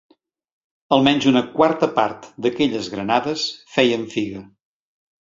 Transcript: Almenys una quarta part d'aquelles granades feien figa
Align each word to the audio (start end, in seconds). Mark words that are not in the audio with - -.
Almenys 0.97 1.27
una 1.33 1.43
quarta 1.59 1.91
part 2.01 2.27
d'aquelles 2.51 2.93
granades 2.97 3.47
feien 3.79 4.13
figa 4.19 4.47